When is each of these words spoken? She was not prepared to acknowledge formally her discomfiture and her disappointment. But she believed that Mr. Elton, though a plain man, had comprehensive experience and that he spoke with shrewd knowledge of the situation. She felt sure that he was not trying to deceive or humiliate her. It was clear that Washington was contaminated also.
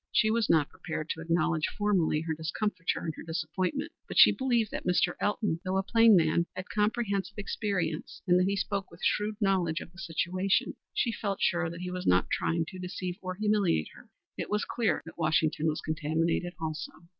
She 0.11 0.31
was 0.31 0.49
not 0.49 0.69
prepared 0.71 1.11
to 1.11 1.21
acknowledge 1.21 1.67
formally 1.77 2.21
her 2.21 2.33
discomfiture 2.33 3.01
and 3.01 3.13
her 3.15 3.21
disappointment. 3.21 3.91
But 4.07 4.17
she 4.17 4.31
believed 4.31 4.71
that 4.71 4.83
Mr. 4.83 5.13
Elton, 5.19 5.59
though 5.63 5.77
a 5.77 5.83
plain 5.83 6.15
man, 6.15 6.47
had 6.55 6.69
comprehensive 6.69 7.37
experience 7.37 8.23
and 8.25 8.39
that 8.39 8.47
he 8.47 8.55
spoke 8.55 8.89
with 8.89 9.03
shrewd 9.03 9.35
knowledge 9.39 9.79
of 9.79 9.91
the 9.91 9.99
situation. 9.99 10.73
She 10.95 11.11
felt 11.11 11.39
sure 11.39 11.69
that 11.69 11.81
he 11.81 11.91
was 11.91 12.07
not 12.07 12.31
trying 12.31 12.65
to 12.69 12.79
deceive 12.79 13.19
or 13.21 13.35
humiliate 13.35 13.89
her. 13.93 14.09
It 14.39 14.49
was 14.49 14.65
clear 14.65 15.03
that 15.05 15.19
Washington 15.19 15.67
was 15.67 15.81
contaminated 15.81 16.55
also. 16.59 16.93